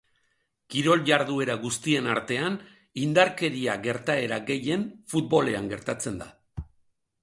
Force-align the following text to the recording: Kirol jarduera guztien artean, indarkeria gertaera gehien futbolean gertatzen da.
Kirol 0.75 1.03
jarduera 1.09 1.57
guztien 1.65 2.09
artean, 2.15 2.57
indarkeria 3.05 3.79
gertaera 3.87 4.43
gehien 4.53 4.91
futbolean 5.15 5.75
gertatzen 5.77 6.23
da. 6.25 6.35